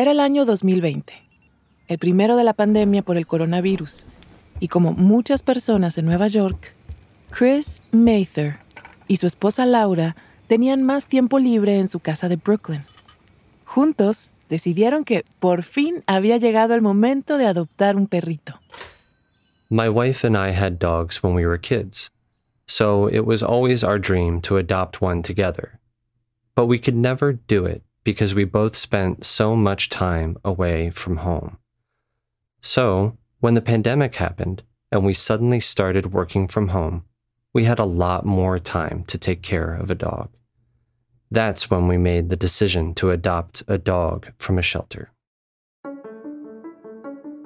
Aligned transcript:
Era 0.00 0.12
el 0.12 0.20
año 0.20 0.46
2020, 0.46 1.12
el 1.88 1.98
primero 1.98 2.34
de 2.36 2.42
la 2.42 2.54
pandemia 2.54 3.02
por 3.02 3.18
el 3.18 3.26
coronavirus, 3.26 4.06
y 4.58 4.68
como 4.68 4.94
muchas 4.94 5.42
personas 5.42 5.98
en 5.98 6.06
Nueva 6.06 6.26
York, 6.26 6.72
Chris 7.28 7.82
Mather 7.92 8.56
y 9.08 9.16
su 9.16 9.26
esposa 9.26 9.66
Laura 9.66 10.16
tenían 10.46 10.82
más 10.84 11.06
tiempo 11.06 11.38
libre 11.38 11.78
en 11.78 11.90
su 11.90 12.00
casa 12.00 12.30
de 12.30 12.36
Brooklyn. 12.36 12.80
Juntos 13.66 14.32
decidieron 14.48 15.04
que 15.04 15.26
por 15.38 15.64
fin 15.64 16.02
había 16.06 16.38
llegado 16.38 16.74
el 16.74 16.80
momento 16.80 17.36
de 17.36 17.44
adoptar 17.44 17.96
un 17.96 18.06
perrito. 18.06 18.58
My 19.68 19.90
wife 19.90 20.26
and 20.26 20.34
I 20.34 20.58
had 20.58 20.78
dogs 20.78 21.22
when 21.22 21.34
we 21.34 21.44
were 21.44 21.60
kids, 21.60 22.10
so 22.66 23.06
it 23.06 23.26
was 23.26 23.42
always 23.42 23.84
our 23.84 24.00
dream 24.00 24.40
to 24.40 24.56
adopt 24.56 25.02
one 25.02 25.20
together. 25.20 25.78
But 26.56 26.68
we 26.68 26.78
could 26.78 26.96
never 26.96 27.38
do 27.46 27.66
it 27.66 27.82
because 28.10 28.34
we 28.34 28.44
both 28.44 28.74
spent 28.74 29.24
so 29.24 29.54
much 29.54 29.88
time 29.88 30.36
away 30.44 30.90
from 30.90 31.18
home. 31.18 31.58
So, 32.60 33.16
when 33.38 33.54
the 33.54 33.68
pandemic 33.72 34.16
happened 34.16 34.64
and 34.90 35.06
we 35.06 35.12
suddenly 35.12 35.60
started 35.60 36.12
working 36.12 36.48
from 36.48 36.68
home, 36.68 37.04
we 37.54 37.66
had 37.66 37.78
a 37.78 37.84
lot 37.84 38.26
more 38.26 38.58
time 38.58 39.04
to 39.04 39.16
take 39.16 39.42
care 39.42 39.72
of 39.74 39.92
a 39.92 39.94
dog. 39.94 40.28
That's 41.30 41.70
when 41.70 41.86
we 41.86 41.98
made 41.98 42.30
the 42.30 42.36
decision 42.36 42.94
to 42.94 43.12
adopt 43.12 43.62
a 43.68 43.78
dog 43.78 44.32
from 44.38 44.58
a 44.58 44.62
shelter. 44.62 45.12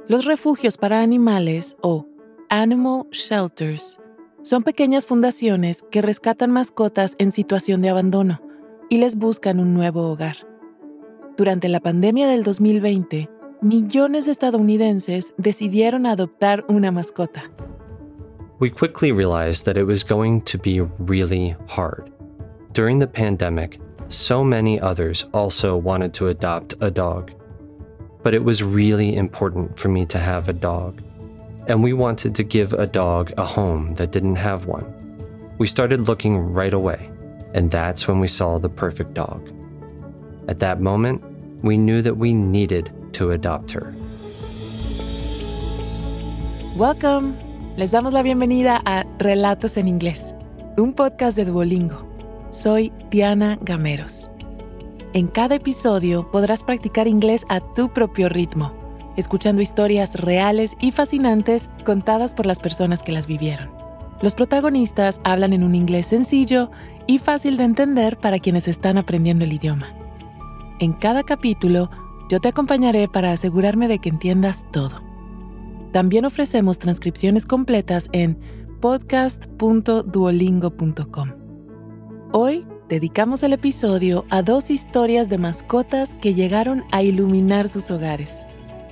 Los 0.08 0.24
refugios 0.24 0.78
para 0.78 0.96
animales 0.96 1.76
o 1.82 2.06
animal 2.48 3.06
shelters 3.12 3.98
son 4.42 4.62
pequeñas 4.62 5.04
fundaciones 5.04 5.84
que 5.90 6.00
rescatan 6.00 6.50
mascotas 6.50 7.16
en 7.18 7.32
situación 7.32 7.82
de 7.82 7.90
abandono 7.90 8.40
y 8.88 8.96
les 8.96 9.16
buscan 9.16 9.60
un 9.60 9.74
nuevo 9.74 10.10
hogar. 10.10 10.53
Durante 11.36 11.68
la 11.68 11.80
pandemia 11.80 12.28
del 12.28 12.44
2020, 12.44 13.28
millones 13.60 14.26
de 14.26 14.30
estadounidenses 14.30 15.34
decidieron 15.36 16.06
adoptar 16.06 16.64
una 16.68 16.92
mascota. 16.92 17.50
We 18.60 18.70
quickly 18.70 19.10
realized 19.10 19.64
that 19.64 19.76
it 19.76 19.84
was 19.84 20.04
going 20.04 20.42
to 20.42 20.58
be 20.58 20.80
really 21.00 21.56
hard. 21.66 22.12
During 22.72 23.00
the 23.00 23.08
pandemic, 23.08 23.80
so 24.06 24.44
many 24.44 24.80
others 24.80 25.26
also 25.32 25.76
wanted 25.76 26.14
to 26.14 26.28
adopt 26.28 26.76
a 26.80 26.88
dog. 26.88 27.32
But 28.22 28.34
it 28.34 28.44
was 28.44 28.62
really 28.62 29.16
important 29.16 29.76
for 29.76 29.88
me 29.88 30.06
to 30.06 30.18
have 30.18 30.48
a 30.48 30.52
dog. 30.52 31.02
And 31.66 31.82
we 31.82 31.92
wanted 31.92 32.36
to 32.36 32.44
give 32.44 32.72
a 32.74 32.86
dog 32.86 33.32
a 33.36 33.44
home 33.44 33.96
that 33.96 34.12
didn't 34.12 34.36
have 34.36 34.66
one. 34.66 34.86
We 35.58 35.66
started 35.66 36.06
looking 36.06 36.52
right 36.54 36.74
away, 36.74 37.10
and 37.54 37.72
that's 37.72 38.06
when 38.06 38.20
we 38.20 38.28
saw 38.28 38.58
the 38.58 38.68
perfect 38.68 39.14
dog. 39.14 39.50
At 40.46 40.60
that 40.60 40.80
moment, 40.80 41.22
we 41.64 41.78
knew 41.78 42.02
that 42.02 42.18
we 42.18 42.34
needed 42.34 42.92
to 43.12 43.30
adopt 43.30 43.72
her. 43.72 43.92
Welcome. 46.76 47.34
Les 47.76 47.90
damos 47.90 48.12
la 48.12 48.22
bienvenida 48.22 48.82
a 48.84 49.04
Relatos 49.18 49.76
en 49.78 49.88
Inglés, 49.88 50.34
un 50.76 50.92
podcast 50.92 51.36
de 51.36 51.46
Duolingo. 51.46 52.06
Soy 52.50 52.92
Diana 53.10 53.58
Gameros. 53.62 54.30
En 55.14 55.26
cada 55.26 55.56
episodio 55.56 56.30
podrás 56.30 56.62
practicar 56.62 57.08
inglés 57.08 57.44
a 57.48 57.60
tu 57.74 57.92
propio 57.92 58.28
ritmo, 58.28 58.72
escuchando 59.16 59.62
historias 59.62 60.20
reales 60.20 60.76
y 60.80 60.92
fascinantes 60.92 61.70
contadas 61.84 62.34
por 62.34 62.46
las 62.46 62.60
personas 62.60 63.02
que 63.02 63.12
las 63.12 63.26
vivieron. 63.26 63.70
Los 64.20 64.34
protagonistas 64.34 65.20
hablan 65.24 65.52
en 65.52 65.64
un 65.64 65.74
inglés 65.74 66.08
sencillo 66.08 66.70
y 67.06 67.18
fácil 67.18 67.56
de 67.56 67.64
entender 67.64 68.18
para 68.18 68.38
quienes 68.38 68.68
están 68.68 68.98
aprendiendo 68.98 69.44
el 69.44 69.52
idioma. 69.52 70.03
En 70.84 70.92
cada 70.92 71.22
capítulo, 71.22 71.88
yo 72.28 72.40
te 72.40 72.48
acompañaré 72.48 73.08
para 73.08 73.32
asegurarme 73.32 73.88
de 73.88 74.00
que 74.00 74.10
entiendas 74.10 74.66
todo. 74.70 75.00
También 75.92 76.26
ofrecemos 76.26 76.78
transcripciones 76.78 77.46
completas 77.46 78.10
en 78.12 78.38
podcast.duolingo.com. 78.82 81.32
Hoy 82.32 82.66
dedicamos 82.90 83.42
el 83.42 83.54
episodio 83.54 84.26
a 84.28 84.42
dos 84.42 84.70
historias 84.70 85.30
de 85.30 85.38
mascotas 85.38 86.14
que 86.20 86.34
llegaron 86.34 86.84
a 86.92 87.02
iluminar 87.02 87.66
sus 87.68 87.90
hogares. 87.90 88.44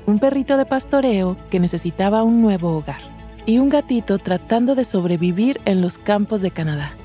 Un 0.06 0.18
perrito 0.18 0.56
de 0.56 0.64
pastoreo 0.64 1.36
que 1.50 1.60
necesitaba 1.60 2.22
un 2.22 2.40
nuevo 2.40 2.74
hogar 2.74 3.02
y 3.44 3.58
un 3.58 3.68
gatito 3.68 4.16
tratando 4.16 4.74
de 4.74 4.84
sobrevivir 4.84 5.60
en 5.66 5.82
los 5.82 5.98
campos 5.98 6.40
de 6.40 6.52
Canadá. 6.52 6.96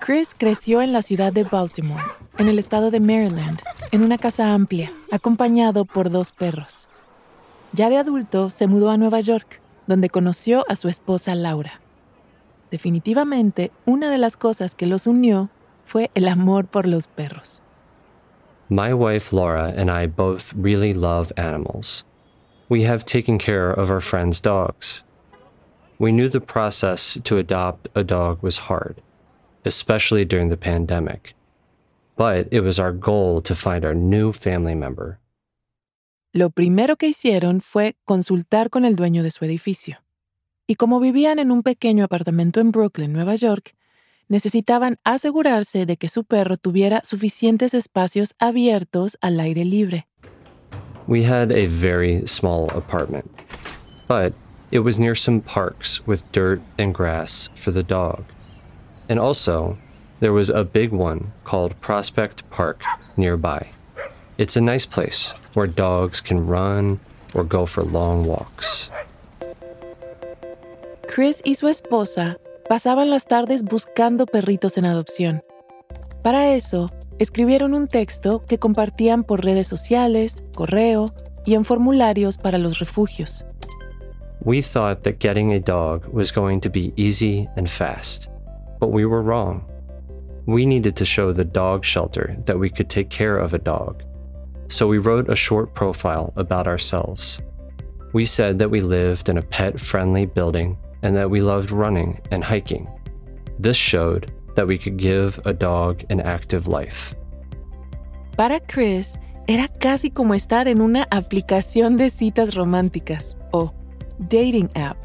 Chris 0.00 0.34
creció 0.34 0.80
en 0.80 0.94
la 0.94 1.02
ciudad 1.02 1.30
de 1.30 1.44
Baltimore, 1.44 2.02
en 2.38 2.48
el 2.48 2.58
estado 2.58 2.90
de 2.90 3.00
Maryland, 3.00 3.60
en 3.92 4.02
una 4.02 4.16
casa 4.16 4.54
amplia, 4.54 4.90
acompañado 5.12 5.84
por 5.84 6.08
dos 6.08 6.32
perros. 6.32 6.88
Ya 7.74 7.90
de 7.90 7.98
adulto 7.98 8.48
se 8.48 8.66
mudó 8.66 8.88
a 8.88 8.96
Nueva 8.96 9.20
York, 9.20 9.60
donde 9.86 10.08
conoció 10.08 10.64
a 10.70 10.76
su 10.76 10.88
esposa 10.88 11.34
Laura. 11.34 11.82
Definitivamente, 12.70 13.72
una 13.84 14.10
de 14.10 14.16
las 14.16 14.38
cosas 14.38 14.74
que 14.74 14.86
los 14.86 15.06
unió 15.06 15.50
fue 15.84 16.10
el 16.14 16.28
amor 16.28 16.64
por 16.64 16.88
los 16.88 17.06
perros. 17.06 17.60
My 18.70 18.94
wife 18.94 19.36
Laura 19.36 19.66
and 19.76 19.90
I 19.90 20.06
both 20.06 20.54
really 20.54 20.94
love 20.94 21.30
animals. 21.36 22.06
We 22.70 22.86
have 22.86 23.04
taken 23.04 23.36
care 23.38 23.70
of 23.70 23.90
our 23.90 24.00
friends' 24.00 24.40
dogs. 24.40 25.04
We 25.98 26.10
knew 26.10 26.30
the 26.30 26.40
process 26.40 27.18
to 27.24 27.36
adopt 27.36 27.90
a 27.94 28.02
dog 28.02 28.38
was 28.42 28.60
hard 28.68 29.02
especially 29.64 30.24
during 30.24 30.48
the 30.48 30.56
pandemic. 30.56 31.34
But 32.16 32.48
it 32.50 32.60
was 32.60 32.78
our 32.78 32.92
goal 32.92 33.40
to 33.42 33.54
find 33.54 33.84
our 33.84 33.94
new 33.94 34.32
family 34.32 34.74
member. 34.74 35.18
Lo 36.32 36.50
primero 36.50 36.96
que 36.96 37.08
hicieron 37.08 37.60
fue 37.60 37.96
consultar 38.04 38.70
con 38.70 38.84
el 38.84 38.94
dueño 38.94 39.22
de 39.22 39.30
su 39.30 39.44
edificio. 39.44 39.98
Y 40.68 40.76
como 40.76 41.00
vivían 41.00 41.40
en 41.40 41.50
un 41.50 41.62
pequeño 41.62 42.04
apartamento 42.04 42.60
en 42.60 42.70
Brooklyn, 42.70 43.12
Nueva 43.12 43.34
York, 43.34 43.74
necesitaban 44.28 44.98
asegurarse 45.02 45.86
de 45.86 45.96
que 45.96 46.08
su 46.08 46.22
perro 46.22 46.56
tuviera 46.56 47.02
suficientes 47.04 47.74
espacios 47.74 48.34
abiertos 48.38 49.18
al 49.20 49.40
aire 49.40 49.64
libre. 49.64 50.06
We 51.08 51.24
had 51.24 51.50
a 51.50 51.66
very 51.66 52.24
small 52.28 52.70
apartment, 52.70 53.28
but 54.06 54.32
it 54.70 54.84
was 54.84 55.00
near 55.00 55.16
some 55.16 55.40
parks 55.40 56.06
with 56.06 56.22
dirt 56.30 56.60
and 56.78 56.94
grass 56.94 57.50
for 57.56 57.72
the 57.72 57.82
dog. 57.82 58.22
And 59.10 59.18
also, 59.18 59.76
there 60.20 60.32
was 60.32 60.50
a 60.50 60.62
big 60.62 60.92
one 60.92 61.32
called 61.42 61.74
Prospect 61.80 62.48
Park 62.48 62.84
nearby. 63.16 63.68
It's 64.38 64.56
a 64.56 64.60
nice 64.60 64.86
place 64.86 65.34
where 65.54 65.66
dogs 65.66 66.20
can 66.20 66.46
run 66.46 67.00
or 67.34 67.42
go 67.42 67.66
for 67.66 67.82
long 67.82 68.24
walks. 68.24 68.88
Chris 71.08 71.42
y 71.44 71.54
su 71.54 71.66
esposa 71.66 72.38
pasaban 72.68 73.10
las 73.10 73.26
tardes 73.26 73.64
buscando 73.64 74.26
perritos 74.26 74.78
en 74.78 74.84
adopción. 74.84 75.42
Para 76.22 76.54
eso, 76.54 76.86
escribieron 77.18 77.74
un 77.74 77.88
texto 77.88 78.40
que 78.40 78.58
compartían 78.58 79.24
por 79.24 79.44
redes 79.44 79.66
sociales, 79.66 80.44
correo 80.54 81.06
y 81.44 81.56
en 81.56 81.64
formularios 81.64 82.38
para 82.38 82.58
los 82.58 82.78
refugios. 82.78 83.44
We 84.44 84.62
thought 84.62 85.02
that 85.02 85.18
getting 85.18 85.52
a 85.52 85.58
dog 85.58 86.06
was 86.12 86.30
going 86.32 86.60
to 86.60 86.70
be 86.70 86.92
easy 86.96 87.48
and 87.56 87.68
fast. 87.68 88.30
But 88.80 88.88
we 88.88 89.06
were 89.06 89.22
wrong. 89.22 89.64
We 90.46 90.66
needed 90.66 90.96
to 90.96 91.04
show 91.04 91.32
the 91.32 91.44
dog 91.44 91.84
shelter 91.84 92.36
that 92.46 92.58
we 92.58 92.70
could 92.70 92.90
take 92.90 93.10
care 93.10 93.36
of 93.36 93.54
a 93.54 93.58
dog. 93.58 94.02
So 94.68 94.88
we 94.88 94.98
wrote 94.98 95.30
a 95.30 95.36
short 95.36 95.74
profile 95.74 96.32
about 96.36 96.66
ourselves. 96.66 97.40
We 98.12 98.24
said 98.24 98.58
that 98.58 98.70
we 98.70 98.80
lived 98.80 99.28
in 99.28 99.38
a 99.38 99.42
pet 99.42 99.78
friendly 99.78 100.26
building 100.26 100.76
and 101.02 101.14
that 101.16 101.30
we 101.30 101.40
loved 101.40 101.70
running 101.70 102.20
and 102.32 102.42
hiking. 102.42 102.88
This 103.58 103.76
showed 103.76 104.32
that 104.56 104.66
we 104.66 104.78
could 104.78 104.96
give 104.96 105.38
a 105.44 105.52
dog 105.52 106.04
an 106.10 106.20
active 106.20 106.66
life. 106.66 107.14
Para 108.36 108.60
Chris, 108.60 109.18
era 109.46 109.68
casi 109.68 110.10
como 110.10 110.34
estar 110.34 110.66
en 110.66 110.80
una 110.80 111.06
aplicación 111.10 111.96
de 111.96 112.10
citas 112.10 112.54
románticas 112.54 113.36
o 113.52 113.72
dating 114.28 114.70
app. 114.74 114.96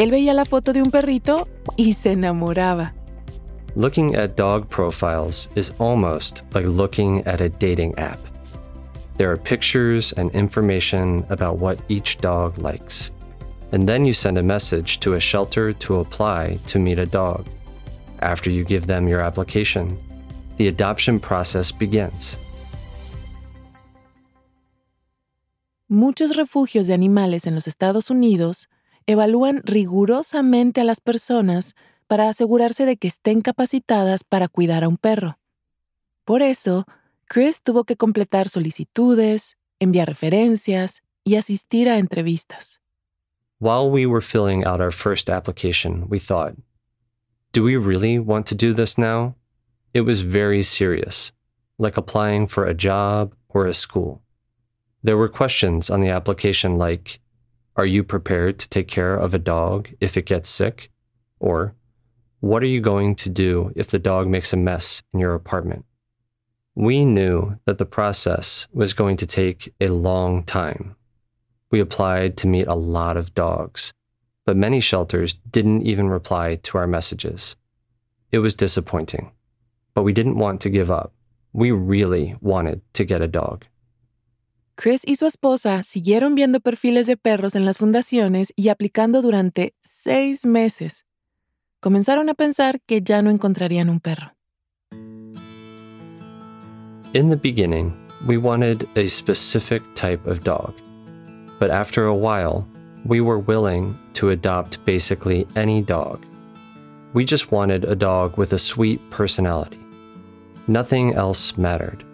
Él 0.00 0.10
veía 0.10 0.32
la 0.32 0.46
foto 0.46 0.72
de 0.72 0.80
un 0.80 0.90
perrito 0.90 1.46
y 1.76 1.92
se 1.92 2.12
enamoraba. 2.12 2.94
Looking 3.76 4.16
at 4.16 4.34
dog 4.34 4.66
profiles 4.70 5.50
is 5.56 5.72
almost 5.78 6.42
like 6.54 6.64
looking 6.64 7.22
at 7.26 7.42
a 7.42 7.50
dating 7.50 7.94
app. 7.98 8.18
There 9.18 9.30
are 9.30 9.36
pictures 9.36 10.14
and 10.16 10.34
information 10.34 11.26
about 11.28 11.58
what 11.58 11.76
each 11.90 12.16
dog 12.16 12.56
likes. 12.56 13.10
And 13.72 13.86
then 13.86 14.06
you 14.06 14.14
send 14.14 14.38
a 14.38 14.42
message 14.42 15.00
to 15.00 15.16
a 15.16 15.20
shelter 15.20 15.74
to 15.74 16.00
apply 16.00 16.56
to 16.68 16.78
meet 16.78 16.98
a 16.98 17.04
dog. 17.04 17.46
After 18.22 18.50
you 18.50 18.64
give 18.64 18.86
them 18.86 19.06
your 19.06 19.20
application, 19.20 19.98
the 20.56 20.68
adoption 20.68 21.20
process 21.20 21.70
begins. 21.70 22.38
Muchos 25.90 26.38
refugios 26.38 26.86
de 26.86 26.94
animales 26.94 27.46
en 27.46 27.54
los 27.54 27.66
Estados 27.66 28.08
Unidos 28.08 28.66
evalúan 29.06 29.62
rigurosamente 29.64 30.80
a 30.80 30.84
las 30.84 31.00
personas 31.00 31.74
para 32.06 32.28
asegurarse 32.28 32.86
de 32.86 32.96
que 32.96 33.08
estén 33.08 33.40
capacitadas 33.40 34.24
para 34.24 34.48
cuidar 34.48 34.84
a 34.84 34.88
un 34.88 34.96
perro. 34.96 35.38
Por 36.24 36.42
eso, 36.42 36.86
Chris 37.28 37.62
tuvo 37.62 37.84
que 37.84 37.96
completar 37.96 38.48
solicitudes, 38.48 39.56
enviar 39.78 40.08
referencias 40.08 41.02
y 41.24 41.36
asistir 41.36 41.88
a 41.88 41.98
entrevistas. 41.98 42.80
While 43.60 43.90
we 43.90 44.06
were 44.06 44.20
filling 44.20 44.64
out 44.64 44.80
our 44.80 44.90
first 44.90 45.28
application, 45.28 46.08
we 46.08 46.18
thought, 46.18 46.54
do 47.52 47.62
we 47.62 47.76
really 47.76 48.18
want 48.18 48.46
to 48.46 48.54
do 48.54 48.72
this 48.72 48.96
now? 48.96 49.36
It 49.92 50.02
was 50.02 50.22
very 50.22 50.62
serious, 50.62 51.32
like 51.78 51.96
applying 51.96 52.46
for 52.46 52.64
a 52.64 52.74
job 52.74 53.34
or 53.48 53.66
a 53.66 53.74
school. 53.74 54.22
There 55.02 55.16
were 55.16 55.28
questions 55.28 55.90
on 55.90 56.00
the 56.00 56.10
application 56.10 56.78
like, 56.78 57.20
Are 57.76 57.86
you 57.86 58.02
prepared 58.04 58.58
to 58.58 58.68
take 58.68 58.88
care 58.88 59.14
of 59.14 59.32
a 59.32 59.38
dog 59.38 59.90
if 60.00 60.16
it 60.16 60.26
gets 60.26 60.48
sick? 60.48 60.90
Or, 61.38 61.74
What 62.40 62.62
are 62.62 62.66
you 62.66 62.80
going 62.80 63.16
to 63.16 63.28
do 63.28 63.70
if 63.76 63.90
the 63.90 63.98
dog 63.98 64.26
makes 64.26 64.52
a 64.52 64.56
mess 64.56 65.02
in 65.12 65.20
your 65.20 65.34
apartment? 65.34 65.84
We 66.74 67.04
knew 67.04 67.58
that 67.66 67.76
the 67.78 67.84
process 67.84 68.66
was 68.72 68.94
going 68.94 69.18
to 69.18 69.26
take 69.26 69.74
a 69.80 69.88
long 69.88 70.44
time. 70.44 70.96
We 71.70 71.80
applied 71.80 72.36
to 72.38 72.46
meet 72.46 72.66
a 72.66 72.74
lot 72.74 73.16
of 73.16 73.34
dogs, 73.34 73.92
but 74.46 74.56
many 74.56 74.80
shelters 74.80 75.34
didn't 75.50 75.86
even 75.86 76.08
reply 76.08 76.56
to 76.62 76.78
our 76.78 76.86
messages. 76.86 77.56
It 78.32 78.38
was 78.38 78.56
disappointing, 78.56 79.32
but 79.94 80.02
we 80.02 80.12
didn't 80.12 80.38
want 80.38 80.60
to 80.62 80.70
give 80.70 80.90
up. 80.90 81.12
We 81.52 81.72
really 81.72 82.36
wanted 82.40 82.80
to 82.94 83.04
get 83.04 83.20
a 83.20 83.28
dog. 83.28 83.66
Chris 84.74 85.02
y 85.06 85.16
su 85.16 85.26
esposa 85.26 85.82
siguieron 85.82 86.34
viendo 86.34 86.60
perfiles 86.60 87.06
de 87.06 87.16
perros 87.16 87.54
en 87.54 87.64
las 87.64 87.78
fundaciones 87.78 88.52
y 88.56 88.68
aplicando 88.68 89.22
durante 89.22 89.74
seis 89.82 90.46
meses. 90.46 91.04
Comenzaron 91.80 92.28
a 92.28 92.34
pensar 92.34 92.80
que 92.86 93.02
ya 93.02 93.22
no 93.22 93.30
encontrarían 93.30 93.88
un 93.88 94.00
perro. 94.00 94.34
In 97.12 97.28
the 97.28 97.36
beginning, 97.36 97.92
we 98.26 98.36
wanted 98.36 98.86
a 98.96 99.08
specific 99.08 99.82
type 99.94 100.24
of 100.30 100.44
dog. 100.44 100.74
But 101.58 101.70
after 101.70 102.06
a 102.06 102.14
while, 102.14 102.66
we 103.04 103.20
were 103.20 103.38
willing 103.38 103.98
to 104.14 104.30
adopt 104.30 104.84
basically 104.84 105.46
any 105.56 105.82
dog. 105.82 106.24
We 107.12 107.24
just 107.24 107.50
wanted 107.50 107.84
a 107.84 107.96
dog 107.96 108.38
with 108.38 108.52
a 108.52 108.58
sweet 108.58 109.00
personality. 109.10 109.78
Nothing 110.68 111.14
else 111.14 111.58
mattered. 111.58 112.04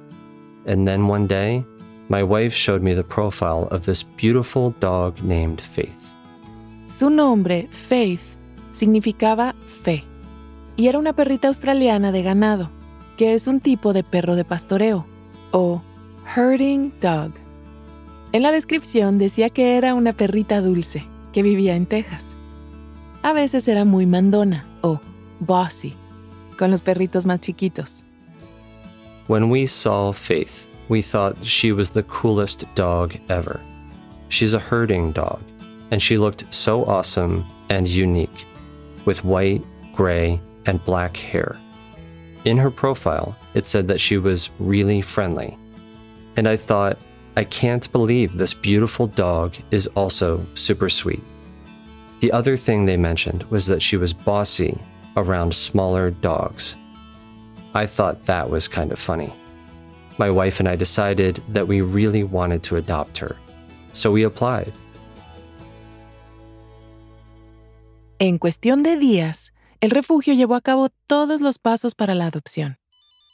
And 0.65 0.89
then 0.89 1.09
one 1.09 1.27
day, 1.27 1.65
my 2.09 2.23
wife 2.23 2.55
showed 2.55 2.83
me 2.83 2.95
the 2.95 3.03
profile 3.03 3.69
of 3.71 3.85
this 3.85 4.05
beautiful 4.17 4.75
dog 4.81 5.21
named 5.23 5.61
Faith. 5.61 6.13
Su 6.89 7.11
nombre, 7.11 7.69
Faith, 7.71 8.37
significaba 8.73 9.55
fe, 9.83 10.05
y 10.77 10.89
era 10.89 10.99
una 10.99 11.13
perrita 11.13 11.49
australiana 11.49 12.13
de 12.13 12.23
ganado, 12.23 12.71
que 13.17 13.35
es 13.35 13.47
un 13.47 13.61
tipo 13.61 13.93
de 13.93 14.05
perro 14.05 14.37
de 14.37 14.45
pastoreo, 14.45 15.07
o 15.51 15.83
herding 16.35 16.93
dog. 17.01 17.33
En 18.33 18.43
la 18.43 18.53
descripción 18.53 19.19
decía 19.19 19.51
que 19.51 19.77
era 19.77 19.95
una 19.95 20.13
perrita 20.13 20.61
dulce, 20.61 21.05
que 21.33 21.43
vivía 21.43 21.75
en 21.75 21.87
Texas. 21.87 22.37
A 23.23 23.33
veces 23.33 23.67
era 23.67 23.85
muy 23.85 24.07
mandona, 24.07 24.67
o 24.83 25.01
bossy, 25.41 25.95
con 26.59 26.71
los 26.71 26.83
perritos 26.83 27.27
más 27.27 27.41
chiquitos. 27.41 28.05
When 29.29 29.51
we 29.51 29.67
saw 29.67 30.13
Faith, 30.13 30.69
we 30.89 31.03
thought 31.03 31.45
she 31.45 31.73
was 31.73 31.91
the 31.91 32.03
coolest 32.05 32.65
dog 32.75 33.17
ever. 33.29 33.61
She's 34.29 34.55
a 34.55 34.59
herding 34.59 35.13
dog, 35.13 35.43
and 35.91 36.03
she 36.03 36.19
looked 36.19 36.53
so 36.53 36.85
awesome 36.85 37.45
and 37.69 37.89
unique, 37.89 38.47
with 39.05 39.25
white, 39.25 39.65
gray, 39.95 40.41
and 40.67 40.85
black 40.85 41.17
hair. 41.17 41.57
In 42.45 42.57
her 42.57 42.71
profile, 42.71 43.37
it 43.55 43.67
said 43.67 43.89
that 43.89 44.01
she 44.01 44.19
was 44.19 44.51
really 44.59 45.03
friendly. 45.03 45.59
And 46.37 46.47
I 46.47 46.57
thought, 46.57 46.99
I 47.37 47.45
can't 47.45 47.91
believe 47.93 48.37
this 48.37 48.55
beautiful 48.55 49.07
dog 49.07 49.57
is 49.71 49.87
also 49.89 50.45
super 50.55 50.89
sweet. 50.89 51.23
The 52.21 52.33
other 52.33 52.57
thing 52.57 52.85
they 52.85 52.97
mentioned 52.97 53.43
was 53.45 53.67
that 53.67 53.83
she 53.83 53.97
was 53.97 54.13
bossy 54.13 54.79
around 55.17 55.55
smaller 55.55 56.11
dogs. 56.11 56.77
I 57.75 57.87
thought 57.87 58.23
that 58.23 58.49
was 58.49 58.69
kind 58.69 58.93
of 58.93 58.99
funny 58.99 59.33
my 60.19 60.31
wife 60.31 60.61
and 60.61 60.69
I 60.69 60.77
decided 60.77 61.43
that 61.53 61.67
we 61.67 61.81
really 61.81 62.25
wanted 62.25 62.63
to 62.65 62.77
adopt 62.77 63.19
her. 63.19 63.37
So 63.93 64.11
we 64.11 64.25
applied. 64.25 64.73
En 68.19 68.39
cuestión 68.39 68.83
de 68.83 68.97
días, 68.97 69.53
el 69.81 69.91
refugio 69.91 70.33
llevó 70.35 70.55
a 70.55 70.63
cabo 70.63 70.89
todos 71.07 71.41
los 71.41 71.59
pasos 71.59 71.95
para 71.95 72.15
la 72.15 72.27
adopción. 72.27 72.79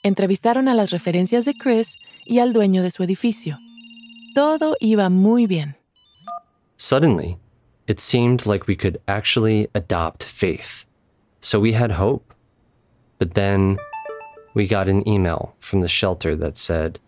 Entrevistaron 0.02 0.67
a 0.67 0.75
las 0.75 0.90
referencias 0.90 1.44
de 1.44 1.55
Chris 1.55 1.99
y 2.26 2.40
al 2.40 2.52
dueño 2.52 2.82
de 2.82 2.90
su 2.90 3.05
edificio. 3.05 3.56
Todo 4.34 4.76
iba 4.81 5.08
muy 5.08 5.46
bien. 5.46 5.76
Suddenly, 6.76 7.38
it 7.87 8.00
seemed 8.00 8.44
like 8.44 8.67
we 8.67 8.75
could 8.75 9.00
actually 9.06 9.69
adopt 9.75 10.25
Faith. 10.25 10.87
So 11.40 11.61
we 11.61 11.73
had 11.73 11.93
hope. 11.93 12.34
But 13.20 13.34
then 13.34 13.79
we 14.54 14.66
got 14.66 14.88
an 14.88 15.06
email 15.06 15.54
from 15.58 15.81
the 15.81 15.88
shelter 15.88 16.37
that 16.37 16.56
said, 16.56 16.99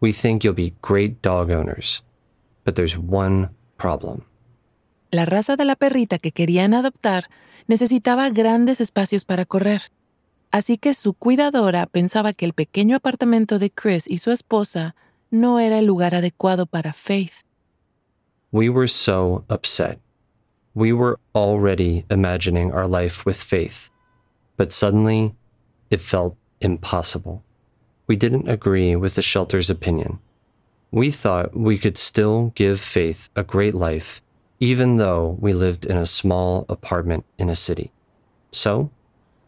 We 0.00 0.12
think 0.12 0.44
you'll 0.44 0.54
be 0.54 0.74
great 0.82 1.22
dog 1.22 1.50
owners, 1.50 2.02
but 2.64 2.74
there's 2.74 2.96
one 2.96 3.50
problem. 3.78 4.24
La 5.12 5.24
raza 5.24 5.56
de 5.56 5.64
la 5.64 5.76
perrita 5.76 6.18
que 6.18 6.32
querían 6.32 6.74
adoptar 6.74 7.24
necesitaba 7.68 8.30
grandes 8.30 8.80
espacios 8.80 9.24
para 9.24 9.44
correr. 9.44 9.82
Así 10.52 10.78
que 10.78 10.94
su 10.94 11.12
cuidadora 11.12 11.86
pensaba 11.86 12.32
que 12.32 12.46
el 12.46 12.52
pequeño 12.52 12.96
apartamento 12.96 13.58
de 13.58 13.70
Chris 13.70 14.08
y 14.08 14.18
su 14.18 14.30
esposa 14.30 14.94
no 15.30 15.58
era 15.58 15.78
el 15.78 15.86
lugar 15.86 16.14
adecuado 16.14 16.66
para 16.66 16.92
Faith. 16.92 17.44
We 18.52 18.68
were 18.68 18.88
so 18.88 19.44
upset. 19.50 19.98
We 20.74 20.92
were 20.92 21.18
already 21.34 22.04
imagining 22.10 22.72
our 22.72 22.86
life 22.86 23.24
with 23.26 23.36
Faith, 23.36 23.90
but 24.56 24.72
suddenly 24.72 25.34
it 25.90 26.00
felt 26.00 26.36
impossible. 26.60 27.42
We 28.06 28.16
didn't 28.16 28.48
agree 28.48 28.96
with 28.96 29.14
the 29.14 29.22
shelter's 29.22 29.70
opinion. 29.70 30.18
We 30.90 31.10
thought 31.10 31.56
we 31.56 31.78
could 31.78 31.98
still 31.98 32.52
give 32.54 32.80
Faith 32.80 33.28
a 33.34 33.42
great 33.42 33.74
life, 33.74 34.22
even 34.60 34.96
though 34.96 35.36
we 35.40 35.52
lived 35.52 35.84
in 35.84 35.96
a 35.96 36.06
small 36.06 36.64
apartment 36.68 37.24
in 37.38 37.50
a 37.50 37.56
city. 37.56 37.90
So, 38.52 38.90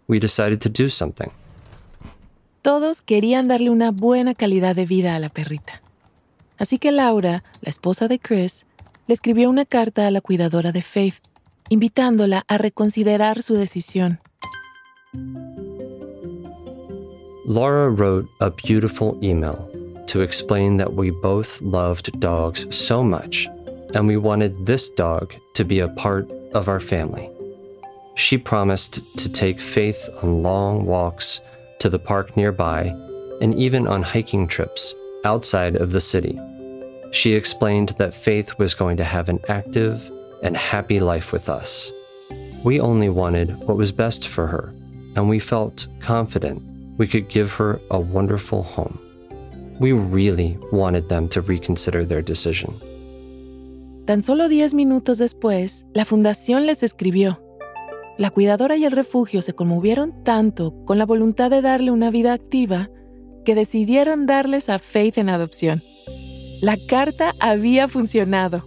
we 0.08 0.18
decided 0.18 0.60
to 0.62 0.68
do 0.68 0.88
something. 0.88 1.30
Todos 2.62 3.00
querían 3.00 3.46
darle 3.46 3.70
una 3.70 3.92
buena 3.92 4.34
calidad 4.34 4.74
de 4.74 4.84
vida 4.84 5.14
a 5.14 5.18
la 5.18 5.28
perrita. 5.28 5.80
Así 6.58 6.78
que 6.78 6.90
Laura, 6.90 7.44
la 7.62 7.70
esposa 7.70 8.08
de 8.08 8.18
Chris, 8.18 8.66
le 9.06 9.14
escribió 9.14 9.48
una 9.48 9.64
carta 9.64 10.06
a 10.06 10.10
la 10.10 10.20
cuidadora 10.20 10.72
de 10.72 10.82
Faith, 10.82 11.22
invitándola 11.70 12.44
a 12.48 12.58
reconsiderar 12.58 13.42
su 13.42 13.54
decisión. 13.54 14.18
Laura 17.48 17.88
wrote 17.88 18.28
a 18.40 18.50
beautiful 18.50 19.18
email 19.24 19.56
to 20.06 20.20
explain 20.20 20.76
that 20.76 20.92
we 20.92 21.08
both 21.08 21.62
loved 21.62 22.20
dogs 22.20 22.66
so 22.76 23.02
much 23.02 23.48
and 23.94 24.06
we 24.06 24.18
wanted 24.18 24.66
this 24.66 24.90
dog 24.90 25.34
to 25.54 25.64
be 25.64 25.78
a 25.78 25.88
part 25.88 26.28
of 26.52 26.68
our 26.68 26.78
family. 26.78 27.26
She 28.16 28.36
promised 28.36 29.00
to 29.16 29.32
take 29.32 29.62
Faith 29.62 30.10
on 30.22 30.42
long 30.42 30.84
walks 30.84 31.40
to 31.78 31.88
the 31.88 31.98
park 31.98 32.36
nearby 32.36 32.94
and 33.40 33.54
even 33.54 33.86
on 33.86 34.02
hiking 34.02 34.46
trips 34.46 34.94
outside 35.24 35.74
of 35.74 35.92
the 35.92 36.02
city. 36.02 36.38
She 37.12 37.32
explained 37.32 37.94
that 37.96 38.12
Faith 38.12 38.58
was 38.58 38.74
going 38.74 38.98
to 38.98 39.04
have 39.04 39.30
an 39.30 39.40
active 39.48 40.12
and 40.42 40.54
happy 40.54 41.00
life 41.00 41.32
with 41.32 41.48
us. 41.48 41.90
We 42.62 42.78
only 42.78 43.08
wanted 43.08 43.56
what 43.60 43.78
was 43.78 43.90
best 43.90 44.28
for 44.28 44.46
her, 44.48 44.74
and 45.16 45.30
we 45.30 45.38
felt 45.38 45.86
confident 46.02 46.62
we 46.98 47.06
could 47.06 47.28
give 47.28 47.50
her 47.58 47.80
a 47.90 47.98
wonderful 47.98 48.62
home. 48.62 48.98
We 49.80 49.92
really 49.92 50.58
wanted 50.72 51.08
them 51.08 51.28
to 51.30 51.40
reconsider 51.40 52.04
their 52.04 52.22
decision. 52.22 52.74
Tan 54.06 54.22
solo 54.22 54.48
diez 54.48 54.74
minutos 54.74 55.18
después, 55.18 55.86
la 55.94 56.04
fundación 56.04 56.66
les 56.66 56.82
escribió. 56.82 57.40
La 58.16 58.30
cuidadora 58.30 58.76
y 58.76 58.84
el 58.84 58.92
refugio 58.92 59.42
se 59.42 59.54
conmovieron 59.54 60.24
tanto 60.24 60.74
con 60.84 60.98
la 60.98 61.06
voluntad 61.06 61.50
de 61.50 61.62
darle 61.62 61.92
una 61.92 62.10
vida 62.10 62.32
activa 62.32 62.90
que 63.44 63.54
decidieron 63.54 64.26
darles 64.26 64.68
a 64.68 64.78
Faith 64.78 65.18
en 65.18 65.28
adopción. 65.28 65.82
La 66.60 66.76
carta 66.88 67.34
había 67.38 67.86
funcionado. 67.86 68.66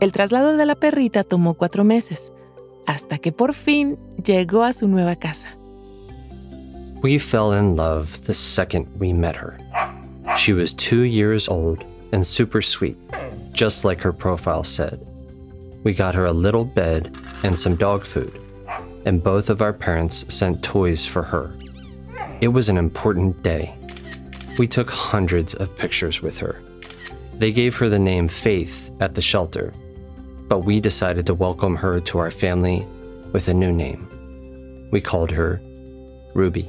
El 0.00 0.12
traslado 0.12 0.56
de 0.56 0.64
la 0.64 0.74
perrita 0.74 1.24
tomó 1.24 1.54
cuatro 1.54 1.84
meses, 1.84 2.32
hasta 2.86 3.18
que 3.18 3.32
por 3.32 3.52
fin 3.52 3.98
llegó 4.24 4.62
a 4.62 4.72
su 4.72 4.88
nueva 4.88 5.16
casa. 5.16 5.55
We 7.06 7.18
fell 7.18 7.52
in 7.52 7.76
love 7.76 8.26
the 8.26 8.34
second 8.34 8.88
we 8.98 9.12
met 9.12 9.36
her. 9.36 9.56
She 10.36 10.52
was 10.52 10.74
two 10.74 11.02
years 11.02 11.46
old 11.46 11.84
and 12.10 12.26
super 12.26 12.60
sweet, 12.60 12.96
just 13.52 13.84
like 13.84 14.00
her 14.00 14.12
profile 14.12 14.64
said. 14.64 15.06
We 15.84 15.94
got 15.94 16.16
her 16.16 16.24
a 16.24 16.32
little 16.32 16.64
bed 16.64 17.16
and 17.44 17.56
some 17.56 17.76
dog 17.76 18.04
food, 18.04 18.36
and 19.04 19.22
both 19.22 19.50
of 19.50 19.62
our 19.62 19.72
parents 19.72 20.24
sent 20.34 20.64
toys 20.64 21.06
for 21.06 21.22
her. 21.22 21.56
It 22.40 22.48
was 22.48 22.68
an 22.68 22.76
important 22.76 23.40
day. 23.40 23.72
We 24.58 24.66
took 24.66 24.90
hundreds 24.90 25.54
of 25.54 25.78
pictures 25.78 26.20
with 26.20 26.38
her. 26.38 26.60
They 27.34 27.52
gave 27.52 27.76
her 27.76 27.88
the 27.88 28.00
name 28.00 28.26
Faith 28.26 28.90
at 28.98 29.14
the 29.14 29.22
shelter, 29.22 29.72
but 30.48 30.64
we 30.64 30.80
decided 30.80 31.24
to 31.26 31.34
welcome 31.34 31.76
her 31.76 32.00
to 32.00 32.18
our 32.18 32.32
family 32.32 32.84
with 33.32 33.46
a 33.46 33.54
new 33.54 33.70
name. 33.70 34.88
We 34.90 35.00
called 35.00 35.30
her 35.30 35.60
Ruby. 36.34 36.68